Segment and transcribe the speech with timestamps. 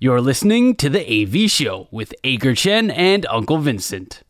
[0.00, 4.22] You're listening to the AV Show with Aker Chen and Uncle Vincent.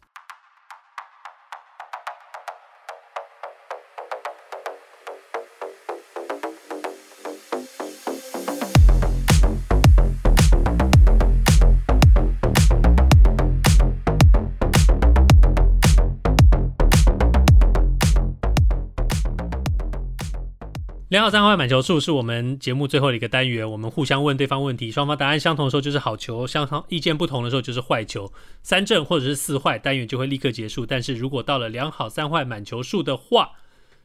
[21.08, 28.30] 两好三坏满球数是我们节目最后的一个单元，我们互相问对方问题，双方答案相同的时候就是好球，相同意见不同的时候就是坏球。
[28.62, 30.84] 三正或者是四坏，单元就会立刻结束。
[30.84, 33.52] 但是如果到了两好三坏满球数的话，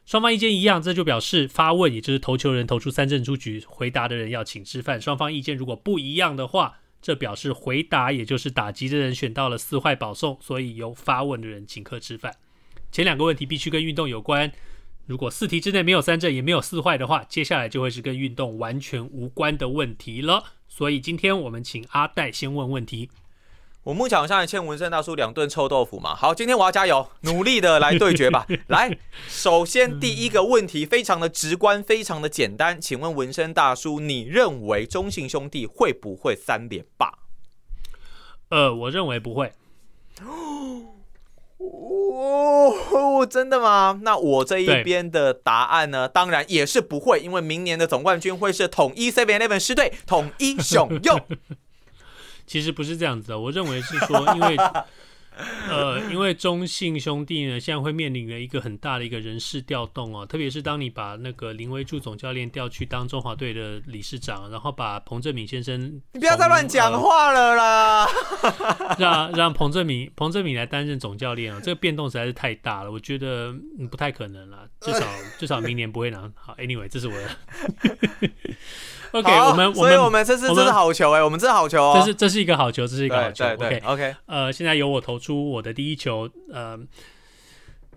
[0.06, 4.98] 双方意见一样，这就表示发问，也就是投球人投出三正出局，回答的人要请吃饭。
[4.98, 12.34] 双方意见如果不一样的话，这表示回答，也就是打击的人选到了四坏保送，所以由发问的人请客吃饭。
[12.90, 14.50] 前两个问题必须跟运动有关。
[15.06, 20.44] 如果四题之内没有三正也没有四坏的话，接下来就会是跟运动完全无关的问题了。
[20.66, 23.10] 所以今天我们请阿戴先问问题。
[23.82, 26.14] 我目前好像欠文胜大叔两顿臭豆腐嘛。
[26.14, 28.46] 好，今天我要加油，努力的来对决吧。
[28.68, 28.98] 来，
[29.28, 37.12] 首先第一个问题非常的直观，非常的简单，请问文胜大叔，你认为中信兄弟会不会三连霸？
[38.48, 39.52] 呃，我认为不会。
[40.24, 40.93] 哦，
[43.28, 44.00] 真的吗？
[44.02, 46.06] 那我这一边的答案呢？
[46.08, 51.20] 当然也是不会，因为明年的总冠军会是统一 Seven Eleven 狮队，统一 熊用。
[52.46, 54.56] 其实不是这样子的，我认为是说，因为。
[55.68, 68.06] 呃，因为中信兄弟呢，现在会面临了一个很大的一个人事调动哦，特别是当你把那个林威助总教练调去当中华队的理事长，然后把彭振敏先生，你不要再乱讲话了啦，
[68.52, 73.52] 呃、让让彭振敏彭振敏来担任总教练啊，这个变动实在是太大了，我觉得
[73.90, 75.06] 不太可能了，至少
[75.38, 76.30] 至少明年不会拿。
[76.36, 77.28] 好，Anyway，这是我的。
[79.14, 83.44] OK，我们，所以我们这是这是好球哎，我们这是好球哦，这是这是一个好球，这是一个好球。
[83.44, 86.28] OK OK，呃，现在由我投出我的第一球。
[86.52, 86.76] 呃，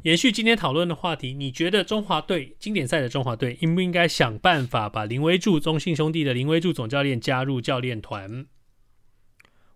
[0.04, 8.46] 延续今天讨论的话题，你觉得中华队经典赛的中华队应不应该想办法把林威柱中信兄弟的林威柱总教练加入教练团？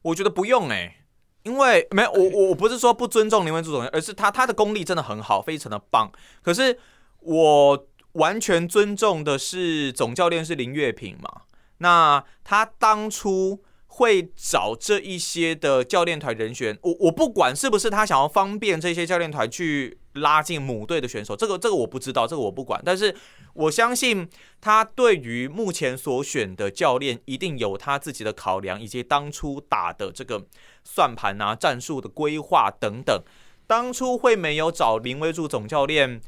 [0.03, 0.97] 我觉得不用哎，
[1.41, 6.12] 因为没有我我我不是说不尊重林威柱总教练，而是他他的功力真的很好，非常的棒。
[6.44, 6.78] 可是
[7.22, 7.88] 我。
[8.13, 11.44] 完全尊重的是总教练是林月平嘛？
[11.77, 22.81] 那他当初会找这一些的教练团人选，我我不管是不是他想要方便这些教练团去拉进母队的选手，这个这个我不知道，这个我不管。
[22.85, 23.16] 但是
[23.53, 24.29] 我相信
[24.61, 30.45] 他对于目前所选的教练一定有他自己的考量，以及当初打的这个
[30.83, 33.23] 算盘啊、战术的规划等等。
[33.67, 36.22] 当初会没有找林威助总教练？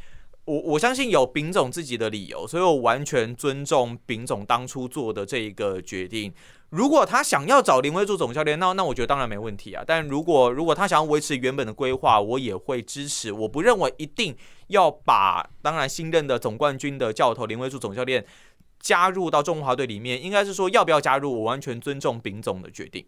[0.46, 6.34] 我我相信有丙总自己的理由，所以我完全尊重丙总当初做的这一个决定。
[6.70, 9.84] 如果他想要找林威助总教练，那那我觉得当然没问题啊。
[9.88, 13.32] 但如果如果他想要维持原本的规划，我也会支持。
[13.32, 14.36] 我不认为一定
[14.68, 18.26] 要把当然新任的总冠军的教头林威助总教练
[18.80, 23.06] 加入到中华队里面，应该是说要不要加入，我完全尊重丙总的决定。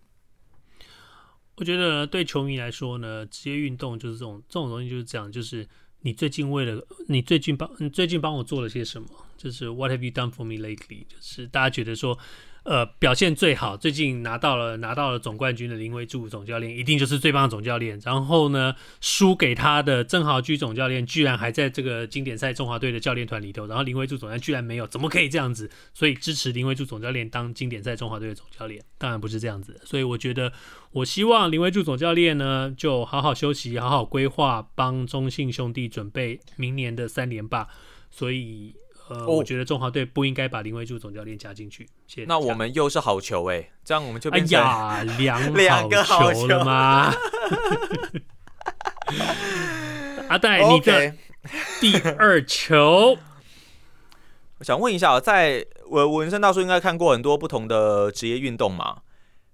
[1.58, 5.68] 我觉得对球迷来说呢，职业运动就是这种这种东西就是这样，就是。
[6.06, 9.08] 你最近为了你最近帮你最近帮我做了些什么？
[9.36, 11.04] 就是 What have you done for me lately？
[11.10, 12.16] 就是大家觉得说，
[12.66, 18.00] 呃，表现最好，最近拿到了拿到了总冠军的林威柱总教练，一定就是最棒的总教练。
[18.04, 25.70] 然后呢，输给他的郑豪居总教练，居然还在这个经典赛中华队的教练团里头，然后林威柱总教练居然没有，怎么可以这样子？
[25.94, 29.80] 所以支持林威柱总教练当经典赛中华队的总教练，当然不是这样子。
[29.84, 30.52] 所以我觉得，
[30.92, 37.68] 我希望林威柱总教练呢，就好好休息，好好规划，帮中信兄弟准备明年的三连霸。
[38.10, 38.74] 所以。
[39.08, 41.88] 呃，哦、我觉得中华队不应该把林威柱总教练加进去。
[42.08, 42.26] 谢谢。
[42.28, 47.14] 那我们又是好球哎，这样我们就哎呀，两两个好球了吗？
[50.28, 51.14] 阿戴，你的
[51.80, 53.18] 第二球。
[54.58, 59.02] 我想问一下，在我文生大叔应该看过很多不同的职业运动嘛？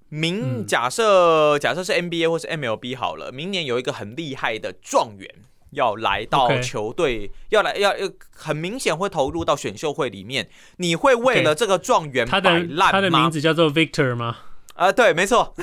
[0.08, 5.30] 明假设、嗯、假设是 NBA 或是 MLB 好了，明年有一个很厉害的状元。
[5.72, 10.50] 要来到球队.要来要要很明显会投入到选秀会里面。
[10.78, 12.92] 你会为了这个状元摆烂吗？
[12.92, 14.38] 他的名字叫做 Victor 吗？
[14.74, 15.54] 啊、呃，对，没错。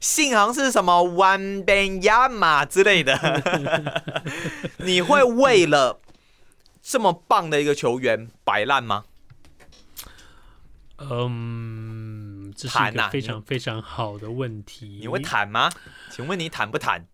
[0.00, 3.18] 姓好像是什么 Wembanyama 之类的。
[4.78, 6.00] 你会为了
[6.82, 9.04] 这么棒的一个球员摆烂吗？
[10.98, 14.98] 嗯，这是一个非常非常好的问题。
[15.00, 15.70] 你会谈吗？
[16.10, 17.06] 请问你谈不谈？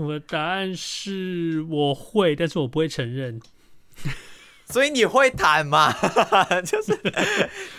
[0.00, 3.40] 我的答案是我会，但是我不会承认。
[4.70, 5.94] 所以你会弹吗？
[6.64, 6.98] 就是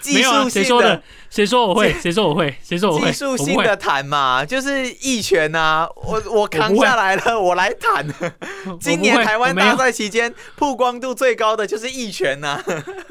[0.01, 0.67] 技术性的。
[0.67, 1.03] 说的？
[1.29, 1.93] 谁说我会？
[2.01, 2.55] 谁说我会？
[2.63, 3.11] 谁说我会？
[3.11, 5.87] 技术性的弹嘛，就是一拳呐。
[5.95, 8.03] 我我扛下来了，我，我来弹。
[8.81, 12.59] 今年台湾大赛期间曝光度最高的就是一拳呐。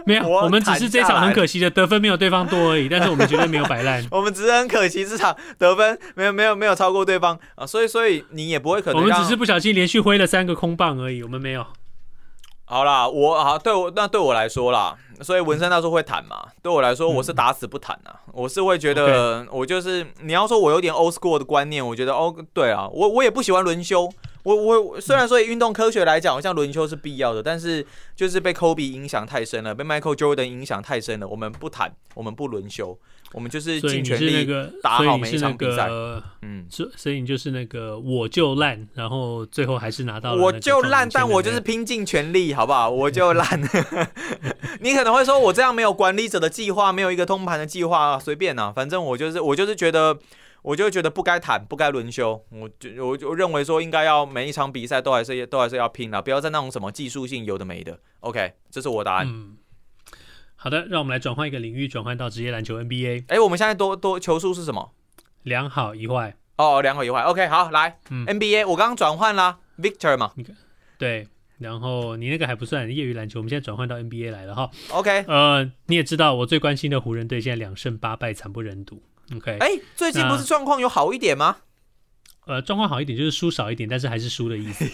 [0.05, 4.05] 没有，我们只是这场很可惜的得分没有对方多而已，但是我们绝对没有摆烂。
[4.11, 9.01] 我们只是很可惜这场得分没有没有没有超过对方啊，所以所以你也不会可能。
[9.01, 11.65] 我们只是不小心连续挥了三个空棒而已，我们没有。
[12.71, 24.07] 好啦，我啊，对我那对我来说啦，所以文森他说会弹嘛，对我来说我是打死不弹啊，嗯、我是会觉得我就是你要说我有点 old school 的观念，我觉得哦对啊，我我也不喜欢轮休，
[24.43, 27.85] 我我虽然说以运动科学来讲，好像轮休是必要的，但是
[28.15, 32.99] 就是被 Kobe 影响太深了，被 Michael Jordan 影响太深了，我们不弹，我们不轮休。
[33.33, 34.47] 我们就是尽全力
[34.83, 40.43] 打好每一场比赛，那个、嗯，所所以你就是那个我就烂，然后最后还是拿到了。
[40.43, 42.89] 我就烂，但我就是拼尽全力，好不好？
[42.89, 43.61] 我就烂。
[44.81, 50.19] 你可能会说我这样没有管理者的计划，没有一个通盘的计划，随便啊，反正我就是我就是觉得，
[50.63, 52.43] 我就觉得不该谈，不该轮休。
[52.51, 57.99] 我就我就认为说应该要每一场比赛都还是都还是要拼了，不要再那种什么技术性有的没的。
[58.21, 59.27] OK，这是我答案。
[59.29, 59.57] 嗯
[60.61, 63.27] 好的，让我们来转换一个领域，转换到职业篮球 NBA。
[63.29, 64.93] 哎，我们现在多多球数是什么？
[65.45, 66.37] 两好一坏。
[66.57, 67.23] 哦，两好一坏。
[67.23, 70.33] OK，好，来、嗯、NBA，我刚刚转换啦，Victor 嘛。
[70.99, 71.29] 对，
[71.59, 74.69] 然后你那个还不算业余篮球，我们现在转换到 NBA 来了哈。
[74.91, 79.01] OK，呃，你也知道我最关心的湖人队现在两胜八败，惨不忍睹。
[79.37, 81.59] OK，哎，最近不是状况有好一点吗？
[82.47, 84.85] 呃，状况好一点就是输少一点，但是还是输的意思。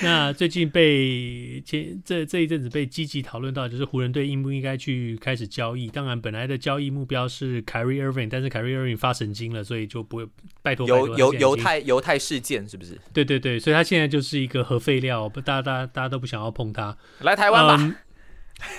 [0.00, 5.88] 那最近被前这这一阵子被积极讨论到，就是湖人队应不应该去开始交易？
[5.88, 10.26] 当然，本来的交易目标是 Kyrie Irving，但是 Kyrie Irving 发神经了，所以就不会
[10.62, 10.86] 拜托。
[10.86, 12.96] 犹犹犹太犹太事件是不是？
[13.12, 16.96] 对对对，所以他现在就是一个核废料，不，大家大家大家都不想要碰他。
[17.20, 17.96] 来台湾吧。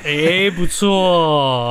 [0.04, 0.90] 哎、嗯，不错，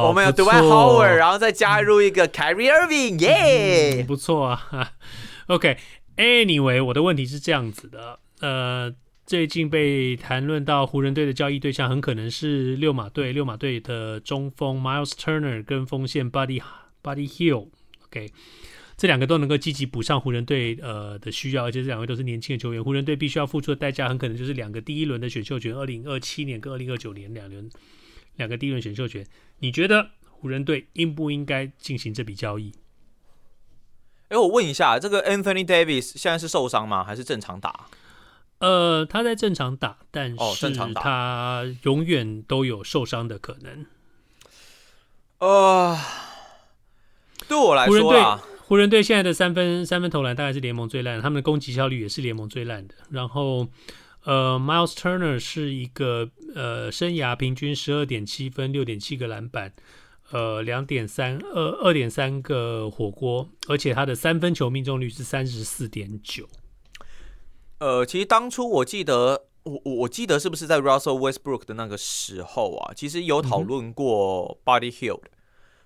[0.09, 4.93] 我们有 Dwight Howard，然后再加入一个 Kyrie Irving，耶、嗯，不错啊。
[5.49, 8.95] OK，Anyway，、okay, 我的问题是这样子的，呃。
[9.29, 16.63] 最近被谈论到湖人队的交易对象很可能是六马队，六马队的中锋 Miles Turner 跟锋线 Buddy
[17.03, 18.33] Buddy Hill，OK，
[18.97, 22.83] 这两个都能够积极补上湖人队呃的需要，而且这两位都是年轻的球员。
[22.83, 27.69] 湖人队必须要付出的代价很可能就是两个第一轮的选秀权，二零二七年跟二零二九年两轮
[28.37, 29.27] 两个第一轮选秀权。
[29.59, 32.73] 你觉得湖人队应不应该进行这笔交易？
[34.29, 37.05] 哎，我问一下，这个 Anthony Davis 现在是受伤吗？
[37.05, 37.91] 还是正常打？
[38.59, 43.87] 呃，他在正常打，但是他永远都有受伤的可能。
[45.39, 45.97] 呃，
[47.47, 52.95] 对我来说啊，湖人队现在的三分三分投篮大概是联盟最烂，他们的攻击效率也是联盟最烂的。
[53.11, 53.69] 然后，
[54.25, 59.73] 呃，Miles Turner 是一个呃生涯平均十二点七分，六点七个篮板，
[60.33, 66.49] 呃，两点三二二点三个火锅，而且他的三分球命中率是三十四点九。
[67.79, 72.93] 呃，其实当初我记得，我我我记得是不是在 Russell Westbrook 的那个时候啊？
[72.95, 75.23] 其实有讨论过 Buddy Hield，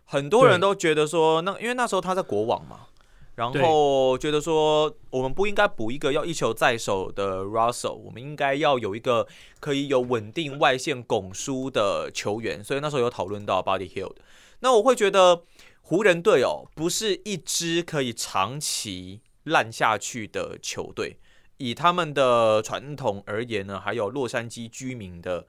[0.05, 2.87] 很多人都觉得说，那因为那时候他在国网嘛，
[3.35, 9.27] 然后觉得说我们不应该补一个要一球在手的 Russell，我们应该要有一个
[9.61, 14.23] 可以有稳定外线拱输的球员，所以那时候有讨论到 Buddy Hill 的。
[14.61, 15.43] 那我会觉得
[15.83, 21.19] 湖人队哦，不是一支可以长期烂下去的球队。
[21.65, 25.47] 以他们的传统而言呢，还有洛杉矶居民的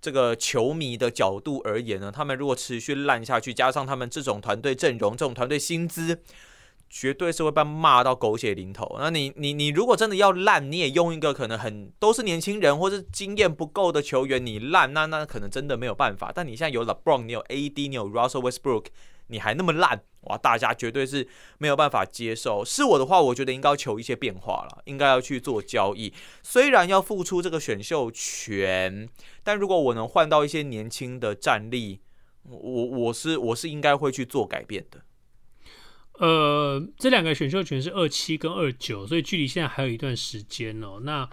[0.00, 6.22] 这个球迷的角度而言呢，他们如果持续烂下去，加上他们这种团队阵容、这种团队薪资，
[6.88, 8.96] 绝对是会被骂到狗血淋头。
[9.00, 16.30] 那你、你、你如果真的要烂，你也用一个可能很都是年轻人或是经验不够的球员，你烂，那那可能真的没有办法。
[16.32, 18.86] 但你现在有 LeBron，你有 AD，你有 Russell Westbrook。
[19.28, 20.38] 你还那么烂哇！
[20.38, 21.26] 大家绝对是
[21.58, 22.64] 没有办法接受。
[22.64, 26.12] 是我的话，我觉得应该要求一些变化了，应该要去做交易。
[26.42, 29.08] 虽然要付出这个选秀权，
[29.42, 32.00] 但如果我能换到一些年轻的战力，
[32.48, 35.02] 我我是我是应该会去做改变的。
[36.14, 41.00] 呃，这两个选秀权是二七跟二九，所以距离现在还有一段时间哦。
[41.02, 41.28] 那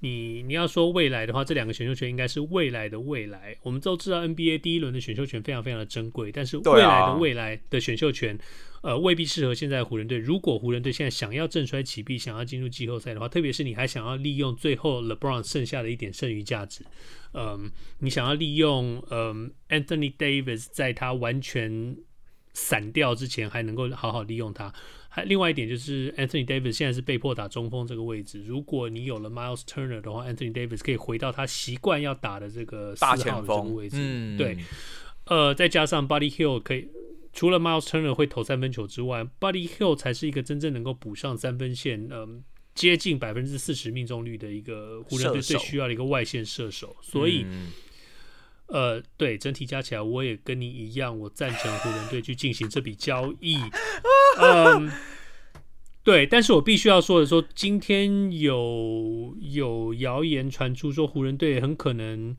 [0.00, 3.56] 你你要说未来的话，这两个选秀权应该是未来的未来。
[3.62, 8.36] 我们都知道 NBA 第一轮的选秀权非常非常的珍贵，但是未来的未来的选秀权，
[8.82, 10.18] 啊、呃，未必适合现在湖人队。
[10.18, 16.84] 如果湖人队现在想要振衰起敝，想要进入季后赛的话，特别是你还想要利用最后 LeBron 剩下的一点剩余价值，
[17.32, 21.96] 嗯、呃，你想要利用嗯、呃、Anthony Davis 在他完全
[22.52, 24.72] 散掉之前还能够好好利用他。
[25.16, 28.42] 还另外一点就是 Anthony Davis 现在是被迫打中锋这个位置。
[28.42, 33.96] 如果你有了 Miles Turner 的话，Anthony Davis 可以回到他习惯要打的这个大前锋位置。
[33.98, 34.58] 嗯，对。
[35.24, 36.90] 呃，再加上 Buddy Hield 可以，
[37.32, 42.28] 除了 Miles Turner 会投三分球之外，Buddy Hield 才是一个真正能够补上三分线，嗯、呃，
[42.74, 46.94] 接近百分之四十命中率的一个湖人队最需要的一个外线射手。
[47.00, 47.46] 所以。
[47.46, 47.72] 嗯
[48.68, 53.58] 呃，对，整体加起来，我也跟你一样，我赞成湖人队去进行这笔交易。
[54.38, 54.90] 嗯，
[56.02, 62.36] 对，但是我必须要说的说，今天有有谣言传出说，湖人队很可能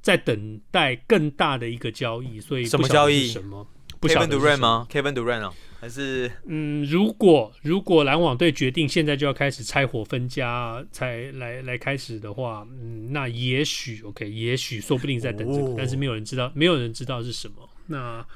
[0.00, 3.26] 在等待更大的一个交易，所以什么交易？
[3.26, 3.66] 什么
[4.00, 5.52] ？？Kevin Durant 吗？Kevin Durant 啊？
[5.80, 17.68] 还是嗯，如果如果篮网队决定现在就要开始拆伙分家，才来来开始的话，嗯，那也许 OK，也许说不定在等这个，哦、但是没有人知道，没有人知道是什么。
[17.86, 18.26] 那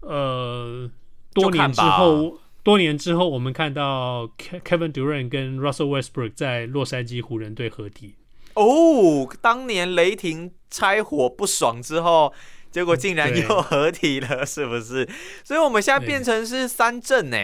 [0.00, 0.90] 呃，
[1.34, 8.14] 多年之后，多年之后，我们看到 Kevin Durant 跟 Russell Westbrook 在洛杉矶湖人队合体。
[8.54, 12.32] 哦，当年雷霆拆伙不爽之后。
[12.70, 15.08] 结果竟然又合体了，是不是？
[15.44, 17.36] 所以我们现在变成是三阵呢。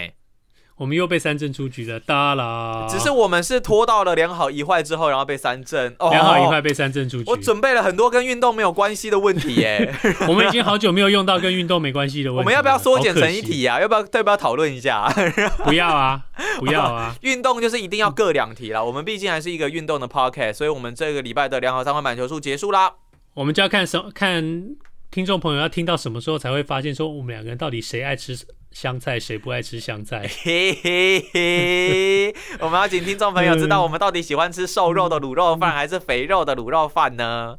[0.79, 2.87] 我们又被三阵出局了，哒啦！
[2.87, 5.97] 只是我们是拖到了良好一坏之后，然后被三阵。
[6.11, 7.25] 良好一坏被三阵出局。
[7.29, 9.95] 我准备了很多跟运动没有关系的问题耶。
[10.29, 12.41] 我们已经好久没有用到跟运动没关系的问题。
[12.41, 13.81] 我们要不要缩减成一题啊？
[13.81, 14.01] 要不要？
[14.01, 15.11] 要不要讨论一下？
[15.65, 16.27] 不要啊！
[16.61, 17.15] 不要啊！
[17.23, 18.85] 运动就是一定要各两题啦。
[18.85, 22.93] 我们毕竟还是一个运动的 podcast，所以我们这个礼拜的良好三坏满球数结束啦。
[23.33, 24.77] 我们就要看什看。
[25.11, 28.37] 听众朋友要听到什么时候才会发现说我们两个人到底谁爱吃
[28.71, 30.29] 香菜，谁不爱吃香菜？
[30.45, 32.35] 嘿嘿嘿！
[32.61, 37.57] 我们要请听众朋友知道我们到底喜欢吃瘦肉的卤肉饭还是肥肉的卤肉饭呢？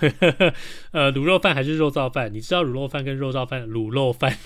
[0.92, 2.30] 呃，卤肉饭还是肉燥饭？
[2.32, 3.66] 你知道卤肉饭跟肉燥饭？
[3.66, 4.36] 卤肉饭，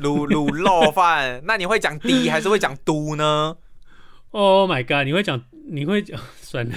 [0.00, 1.42] 卤卤肉饭？
[1.44, 3.56] 那你会讲 d 还是会讲嘟呢？
[4.30, 5.04] Oh my god！
[5.04, 5.42] 你会讲？
[5.68, 6.18] 你会讲？
[6.40, 6.74] 算了，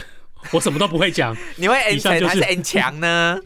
[0.51, 1.33] 我什么都不会讲。
[1.55, 3.39] 你会 N 强还是 N 强呢？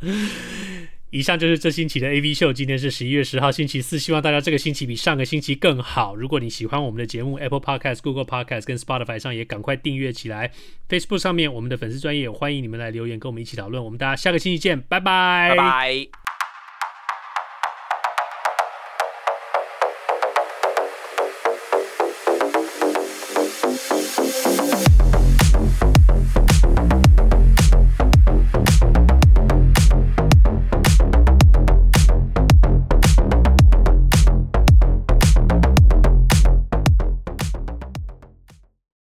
[1.10, 2.52] 以上就是这星期的 AV 秀。
[2.52, 3.98] 今天是十一月十号，星期四。
[3.98, 6.14] 希望大家这个星期比上个星期更好。
[6.14, 10.52] 如果你喜欢我们的节目，Apple Podcast、Google Podcast 跟 Spotify 上也赶快订阅起来。
[10.86, 13.82] Facebook 上面我们的粉丝专业，欢迎你们来留言跟我们一起讨论。
[13.82, 16.27] 我们大家下个星期见，拜拜，拜拜。